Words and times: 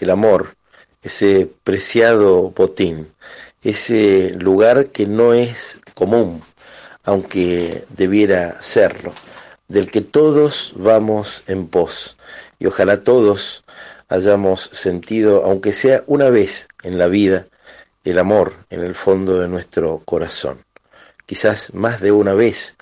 el 0.00 0.10
amor, 0.10 0.56
ese 1.02 1.50
preciado 1.64 2.50
botín, 2.50 3.12
ese 3.62 4.34
lugar 4.34 4.88
que 4.88 5.06
no 5.06 5.34
es 5.34 5.80
común, 5.94 6.42
aunque 7.04 7.84
debiera 7.90 8.60
serlo, 8.60 9.12
del 9.68 9.90
que 9.90 10.00
todos 10.00 10.72
vamos 10.76 11.42
en 11.46 11.66
pos, 11.66 12.16
y 12.58 12.66
ojalá 12.66 13.02
todos 13.02 13.64
hayamos 14.08 14.62
sentido, 14.62 15.44
aunque 15.44 15.72
sea 15.72 16.02
una 16.06 16.30
vez 16.30 16.68
en 16.82 16.98
la 16.98 17.08
vida, 17.08 17.46
el 18.04 18.18
amor 18.18 18.54
en 18.70 18.80
el 18.80 18.94
fondo 18.94 19.38
de 19.38 19.48
nuestro 19.48 20.02
corazón, 20.04 20.64
quizás 21.26 21.72
más 21.74 22.00
de 22.00 22.12
una 22.12 22.32
vez, 22.32 22.76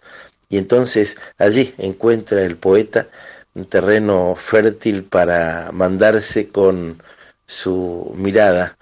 y 0.48 0.56
entonces 0.56 1.16
allí 1.36 1.74
encuentra 1.76 2.42
el 2.42 2.56
poeta 2.56 3.08
un 3.58 3.64
terreno 3.64 4.36
fértil 4.36 5.02
para 5.02 5.72
mandarse 5.72 6.48
con 6.48 7.02
su 7.44 8.14
mirada, 8.16 8.78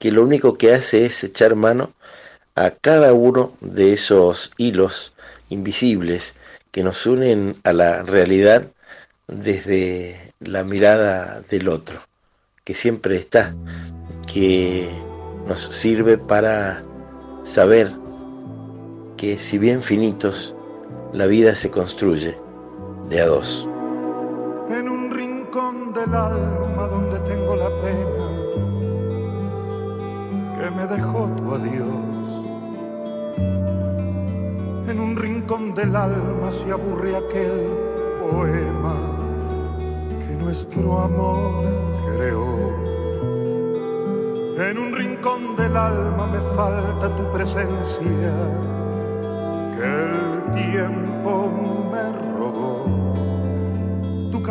que 0.00 0.10
lo 0.10 0.24
único 0.24 0.58
que 0.58 0.74
hace 0.74 1.06
es 1.06 1.22
echar 1.22 1.54
mano 1.54 1.92
a 2.56 2.70
cada 2.70 3.12
uno 3.12 3.52
de 3.60 3.92
esos 3.92 4.50
hilos 4.56 5.12
invisibles 5.50 6.34
que 6.72 6.82
nos 6.82 7.06
unen 7.06 7.56
a 7.62 7.72
la 7.72 8.02
realidad 8.02 8.66
desde 9.28 10.32
la 10.40 10.64
mirada 10.64 11.40
del 11.42 11.68
otro, 11.68 12.00
que 12.64 12.74
siempre 12.74 13.14
está, 13.14 13.54
que 14.32 14.88
nos 15.46 15.60
sirve 15.60 16.18
para 16.18 16.82
saber 17.44 17.92
que 19.16 19.38
si 19.38 19.58
bien 19.58 19.80
finitos, 19.80 20.56
la 21.12 21.26
vida 21.26 21.54
se 21.54 21.70
construye 21.70 22.36
de 23.08 23.20
a 23.20 23.26
dos. 23.26 23.68
En 24.70 24.86
un 24.88 25.10
rincón 25.10 25.92
del 25.94 26.14
alma 26.14 26.86
donde 26.88 27.18
tengo 27.20 27.56
la 27.56 27.70
pena 27.80 28.28
que 30.58 30.70
me 30.70 30.86
dejó 30.86 31.26
tu 31.36 31.54
adiós. 31.54 32.28
En 34.88 35.00
un 35.00 35.16
rincón 35.16 35.74
del 35.74 35.96
alma 35.96 36.50
se 36.50 36.70
aburre 36.70 37.16
aquel 37.16 37.70
poema 38.20 38.96
que 40.26 40.34
nuestro 40.34 41.00
amor 41.00 41.64
creó. 42.16 42.78
En 44.68 44.78
un 44.78 44.94
rincón 44.94 45.56
del 45.56 45.76
alma 45.76 46.26
me 46.26 46.40
falta 46.54 47.16
tu 47.16 47.32
presencia 47.32 48.32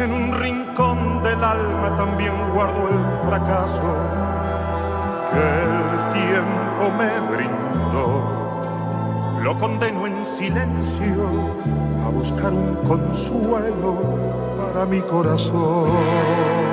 En 0.00 0.14
un 0.14 0.32
rincón 0.40 1.22
del 1.22 1.44
alma 1.44 1.94
también 1.94 2.32
guardo 2.54 2.88
el 2.88 3.28
fracaso 3.28 3.96
que 5.30 5.44
el 5.66 5.76
tiempo 6.14 6.82
me 6.96 7.10
brindó. 7.36 8.08
Lo 9.42 9.58
condeno 9.58 10.06
en 10.06 10.24
silencio 10.38 11.28
a 12.06 12.08
buscar 12.08 12.50
un 12.50 12.76
consuelo 12.76 13.92
para 14.62 14.86
mi 14.86 15.02
corazón. 15.02 16.69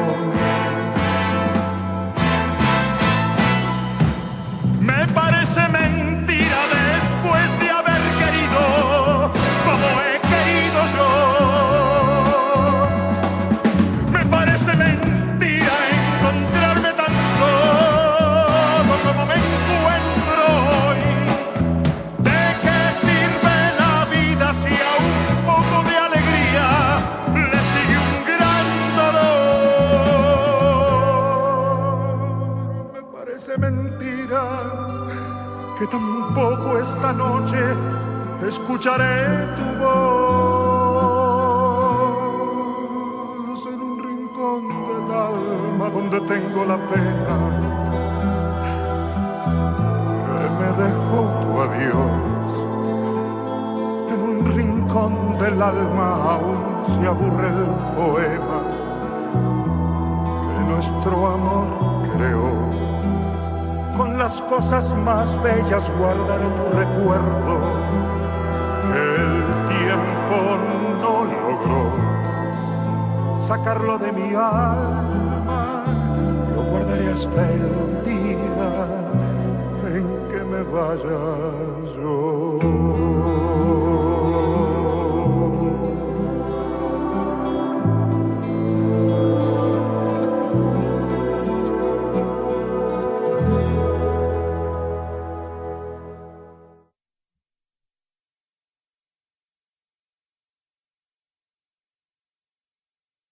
Tampoco 35.89 36.77
esta 36.79 37.13
noche 37.13 37.57
escucharé 38.47 39.47
tu 39.55 39.65
voz 39.79 39.97
en 43.67 43.81
un 43.81 43.97
rincón 44.03 44.67
del 44.67 45.11
alma 45.11 45.89
donde 45.89 46.19
tengo 46.21 46.65
la 46.65 46.77
pena 46.77 47.35
que 50.35 50.45
me 50.59 50.69
dejó 50.83 51.19
tu 51.41 51.49
adiós. 51.61 52.21
En 54.13 54.19
un 54.29 54.39
rincón 54.55 55.13
del 55.39 55.57
alma 55.61 56.07
aún 56.33 56.59
se 56.99 57.03
aburre 57.07 57.47
el 57.47 57.65
poema 57.95 58.59
que 60.53 60.61
nuestro 60.71 61.15
amor 61.27 61.67
creó 62.13 62.51
con 63.97 64.17
las 64.17 64.33
cosas 64.43 64.85
más 64.97 65.27
bellas 65.41 65.83
guardaré 65.97 66.45
tu 66.45 66.77
recuerdo. 66.77 67.53
El 68.93 69.45
tiempo 69.75 70.37
no 71.01 71.25
logró 71.25 71.83
sacarlo 73.47 73.97
de 73.97 74.11
mi 74.11 74.35
alma. 74.35 75.83
Lo 76.55 76.61
guardaré 76.63 77.11
hasta 77.11 77.51
el 77.51 78.05
día 78.05 78.85
en 79.87 80.05
que 80.29 80.43
me 80.43 80.61
vaya 80.71 81.21
yo 81.95 82.59